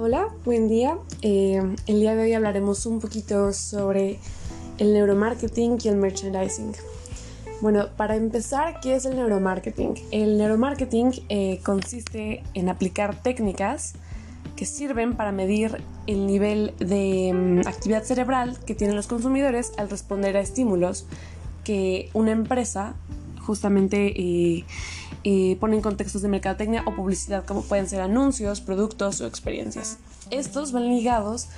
[0.00, 0.96] Hola, buen día.
[1.22, 4.20] Eh, el día de hoy hablaremos un poquito sobre
[4.78, 6.72] el neuromarketing y el merchandising.
[7.60, 9.94] Bueno, para empezar, ¿qué es el neuromarketing?
[10.12, 13.94] El neuromarketing eh, consiste en aplicar técnicas
[14.54, 19.90] que sirven para medir el nivel de mm, actividad cerebral que tienen los consumidores al
[19.90, 21.06] responder a estímulos
[21.64, 22.94] que una empresa
[23.44, 24.64] justamente eh,
[25.24, 29.98] eh, ponen contextos de mercadotecnia o publicidad como pueden ser anuncios, productos o experiencias.
[30.30, 31.48] Estos van ligados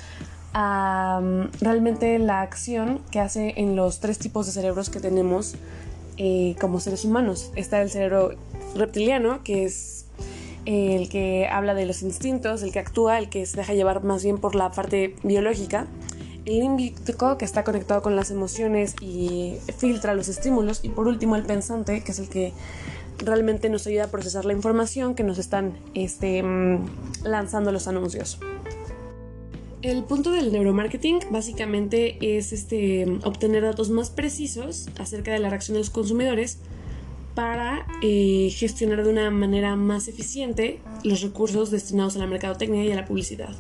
[0.53, 5.55] a mm, realmente la acción que hace en los tres tipos de cerebros que tenemos
[6.17, 7.53] eh, como seres humanos.
[7.57, 8.35] Está el cerebro
[8.75, 10.07] reptiliano, que es
[10.67, 14.23] el que habla de los instintos, el que actúa, el que se deja llevar más
[14.23, 15.87] bien por la parte biológica.
[16.45, 20.81] El límbico, que está conectado con las emociones y filtra los estímulos.
[20.83, 22.53] Y por último, el pensante, que es el que
[23.25, 26.87] realmente nos ayuda a procesar la información que nos están este, mm,
[27.25, 28.39] lanzando los anuncios.
[29.83, 35.75] El punto del neuromarketing básicamente es este, obtener datos más precisos acerca de la reacción
[35.75, 36.59] de los consumidores
[37.35, 42.93] para eh, gestionar de una manera más eficiente los recursos destinados a la mercadotecnia y
[42.93, 43.55] a la publicidad.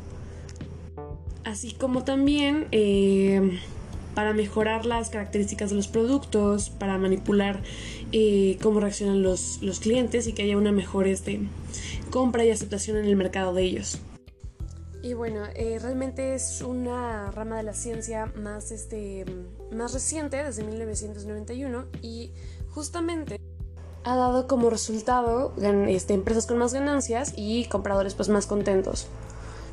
[1.45, 3.59] Así como también eh,
[4.15, 7.63] para mejorar las características de los productos, para manipular
[8.13, 11.41] eh, cómo reaccionan los, clientes y que haya una mejor este,
[12.11, 13.99] compra y aceptación en el mercado de ellos.
[15.03, 19.25] Y bueno, eh, realmente es una rama de la ciencia más, este,
[19.73, 22.33] más reciente, desde 1991, y
[22.69, 23.41] justamente
[24.05, 25.53] ha dado como resultado
[25.89, 29.09] este, empresas con más ganancias y compradores pues más contentos.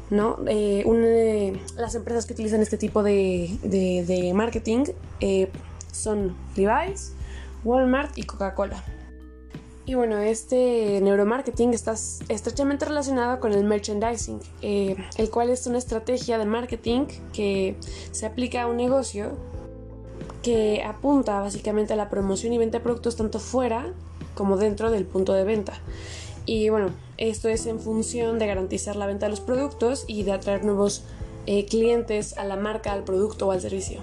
[0.10, 0.38] ¿No?
[0.48, 4.86] Eh, eh, las empresas que utilizan este tipo de, marketing
[5.20, 5.50] eh,
[5.92, 7.14] son Levi's,
[7.64, 8.84] Walmart y Coca-Cola.
[9.86, 11.94] Y bueno, este neuromarketing está
[12.28, 17.78] estrechamente relacionado con el merchandising, el cual es una estrategia de marketing que
[18.12, 19.38] se aplica a un negocio
[20.44, 23.94] que apunta básicamente a la promoción y venta de productos tanto fuera
[24.36, 25.80] como dentro del punto de venta.
[26.48, 30.32] Y bueno, esto es en función de garantizar la venta de los productos y de
[30.32, 31.04] atraer nuevos
[31.46, 34.00] eh, clientes a la marca, al producto o al servicio.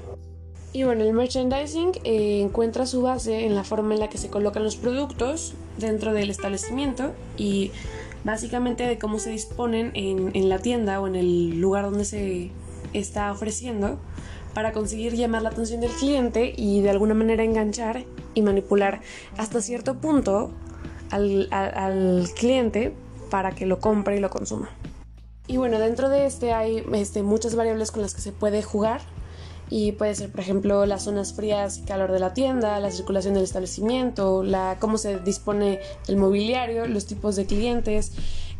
[0.74, 4.28] Y bueno, el merchandising eh, encuentra su base en la forma en la que se
[4.28, 7.70] colocan los productos dentro del establecimiento y
[8.24, 12.50] básicamente de cómo se disponen en, en la tienda o en el lugar donde se
[12.92, 13.98] está ofreciendo
[14.52, 18.04] para conseguir llamar la atención del cliente y de alguna manera enganchar
[18.34, 19.00] y manipular
[19.38, 20.50] hasta cierto punto
[21.10, 22.94] al, cliente
[23.30, 24.70] para que lo compre y lo consuma.
[25.46, 29.00] Y bueno, dentro de este hay este, muchas variables con las que se puede jugar
[29.70, 33.34] y puede ser, por ejemplo, las zonas frías y calor de la tienda, la circulación
[33.34, 38.12] del establecimiento, la, cómo se dispone el mobiliario, los tipos de clientes,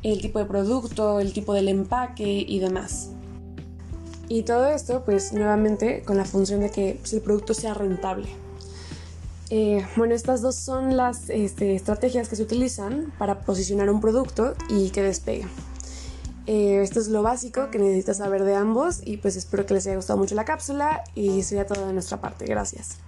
[0.03, 3.11] el tipo de producto, el tipo del empaque y demás.
[4.29, 8.29] Y todo esto, pues nuevamente con la función de que pues, el producto sea rentable.
[9.51, 14.55] Eh, bueno, estas dos son las este, estrategias que se utilizan para posicionar un producto
[14.69, 15.47] y que despegue.
[16.47, 19.87] Eh, esto es lo básico que necesitas saber de ambos y pues espero que les
[19.87, 22.45] haya gustado mucho la cápsula y sería todo de nuestra parte.
[22.47, 22.99] Gracias.